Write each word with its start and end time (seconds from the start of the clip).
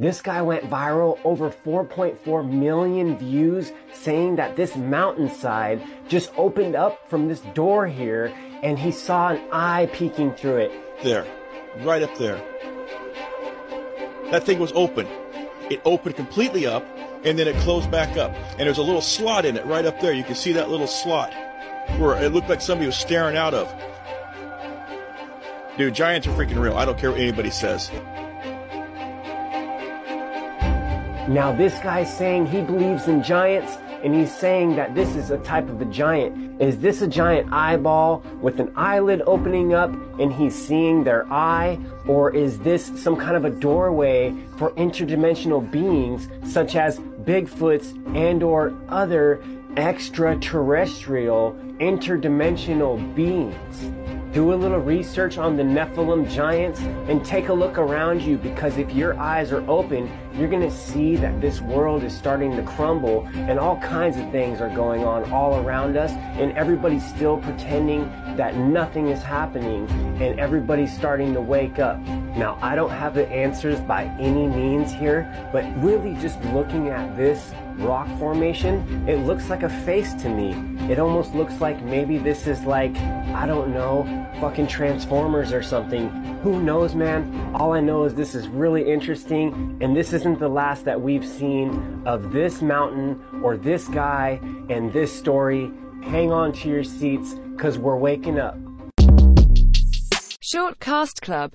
This 0.00 0.22
guy 0.22 0.42
went 0.42 0.70
viral, 0.70 1.18
over 1.24 1.50
4.4 1.50 2.48
million 2.48 3.18
views, 3.18 3.72
saying 3.92 4.36
that 4.36 4.54
this 4.54 4.76
mountainside 4.76 5.82
just 6.06 6.30
opened 6.36 6.76
up 6.76 7.10
from 7.10 7.26
this 7.26 7.40
door 7.52 7.88
here 7.88 8.32
and 8.62 8.78
he 8.78 8.92
saw 8.92 9.30
an 9.30 9.40
eye 9.50 9.90
peeking 9.92 10.34
through 10.34 10.58
it. 10.58 11.02
There, 11.02 11.26
right 11.80 12.00
up 12.00 12.16
there. 12.16 12.36
That 14.30 14.44
thing 14.44 14.60
was 14.60 14.70
open. 14.76 15.08
It 15.68 15.80
opened 15.84 16.14
completely 16.14 16.64
up 16.64 16.86
and 17.24 17.36
then 17.36 17.48
it 17.48 17.56
closed 17.62 17.90
back 17.90 18.16
up. 18.16 18.32
And 18.50 18.60
there's 18.68 18.78
a 18.78 18.84
little 18.84 19.02
slot 19.02 19.44
in 19.44 19.56
it 19.56 19.66
right 19.66 19.84
up 19.84 19.98
there. 20.00 20.12
You 20.12 20.22
can 20.22 20.36
see 20.36 20.52
that 20.52 20.70
little 20.70 20.86
slot 20.86 21.34
where 21.98 22.16
it 22.22 22.32
looked 22.32 22.48
like 22.48 22.60
somebody 22.60 22.86
was 22.86 22.96
staring 22.96 23.36
out 23.36 23.52
of. 23.52 23.66
Dude, 25.76 25.92
giants 25.92 26.28
are 26.28 26.36
freaking 26.36 26.60
real. 26.60 26.76
I 26.78 26.84
don't 26.84 26.96
care 26.96 27.10
what 27.10 27.18
anybody 27.18 27.50
says. 27.50 27.90
Now, 31.28 31.52
this 31.52 31.78
guy's 31.80 32.16
saying 32.16 32.46
he 32.46 32.62
believes 32.62 33.06
in 33.06 33.22
giants, 33.22 33.76
and 34.02 34.14
he's 34.14 34.34
saying 34.34 34.76
that 34.76 34.94
this 34.94 35.14
is 35.14 35.30
a 35.30 35.36
type 35.36 35.68
of 35.68 35.78
a 35.82 35.84
giant. 35.84 36.58
Is 36.58 36.78
this 36.78 37.02
a 37.02 37.06
giant 37.06 37.52
eyeball 37.52 38.22
with 38.40 38.60
an 38.60 38.72
eyelid 38.76 39.20
opening 39.26 39.74
up 39.74 39.90
and 40.18 40.32
he's 40.32 40.54
seeing 40.54 41.04
their 41.04 41.30
eye? 41.30 41.78
Or 42.06 42.34
is 42.34 42.58
this 42.60 42.86
some 42.98 43.14
kind 43.14 43.36
of 43.36 43.44
a 43.44 43.50
doorway 43.50 44.34
for 44.56 44.70
interdimensional 44.72 45.70
beings 45.70 46.28
such 46.50 46.76
as 46.76 46.98
Bigfoots 46.98 47.92
and 48.16 48.42
or 48.42 48.72
other 48.88 49.42
extraterrestrial 49.76 51.52
interdimensional 51.78 53.14
beings? 53.14 54.17
Do 54.32 54.52
a 54.52 54.54
little 54.54 54.78
research 54.78 55.38
on 55.38 55.56
the 55.56 55.62
Nephilim 55.62 56.30
giants 56.30 56.80
and 56.80 57.24
take 57.24 57.48
a 57.48 57.52
look 57.52 57.78
around 57.78 58.20
you 58.20 58.36
because 58.36 58.76
if 58.76 58.92
your 58.92 59.18
eyes 59.18 59.52
are 59.52 59.68
open, 59.70 60.10
you're 60.34 60.48
going 60.48 60.62
to 60.62 60.70
see 60.70 61.16
that 61.16 61.40
this 61.40 61.60
world 61.60 62.04
is 62.04 62.16
starting 62.16 62.54
to 62.56 62.62
crumble 62.62 63.26
and 63.34 63.58
all 63.58 63.78
kinds 63.78 64.18
of 64.18 64.30
things 64.30 64.60
are 64.60 64.68
going 64.68 65.02
on 65.02 65.30
all 65.32 65.56
around 65.64 65.96
us 65.96 66.12
and 66.12 66.52
everybody's 66.56 67.06
still 67.08 67.38
pretending 67.38 68.02
that 68.36 68.56
nothing 68.56 69.08
is 69.08 69.22
happening 69.22 69.88
and 70.20 70.38
everybody's 70.38 70.94
starting 70.94 71.32
to 71.32 71.40
wake 71.40 71.78
up. 71.78 71.98
Now, 72.36 72.58
I 72.60 72.76
don't 72.76 72.90
have 72.90 73.14
the 73.14 73.26
answers 73.28 73.80
by 73.80 74.04
any 74.20 74.46
means 74.46 74.92
here, 74.92 75.26
but 75.52 75.64
really 75.82 76.14
just 76.20 76.40
looking 76.46 76.88
at 76.88 77.16
this 77.16 77.52
rock 77.78 78.08
formation, 78.18 79.08
it 79.08 79.24
looks 79.26 79.48
like 79.48 79.62
a 79.62 79.68
face 79.68 80.12
to 80.14 80.28
me. 80.28 80.77
It 80.88 80.98
almost 80.98 81.34
looks 81.34 81.60
like 81.60 81.82
maybe 81.82 82.16
this 82.16 82.46
is 82.46 82.64
like, 82.64 82.96
I 82.96 83.44
don't 83.44 83.74
know, 83.74 84.04
fucking 84.40 84.68
Transformers 84.68 85.52
or 85.52 85.62
something. 85.62 86.08
Who 86.42 86.62
knows, 86.62 86.94
man? 86.94 87.52
All 87.54 87.74
I 87.74 87.80
know 87.80 88.04
is 88.04 88.14
this 88.14 88.34
is 88.34 88.48
really 88.48 88.90
interesting, 88.90 89.76
and 89.82 89.94
this 89.94 90.14
isn't 90.14 90.38
the 90.38 90.48
last 90.48 90.86
that 90.86 90.98
we've 90.98 91.26
seen 91.26 92.02
of 92.06 92.32
this 92.32 92.62
mountain 92.62 93.22
or 93.42 93.58
this 93.58 93.86
guy 93.88 94.40
and 94.70 94.90
this 94.90 95.12
story. 95.12 95.70
Hang 96.04 96.32
on 96.32 96.52
to 96.54 96.70
your 96.70 96.84
seats, 96.84 97.34
because 97.34 97.76
we're 97.76 97.98
waking 97.98 98.38
up. 98.38 98.56
Short 100.40 100.80
Cast 100.80 101.20
Club 101.20 101.46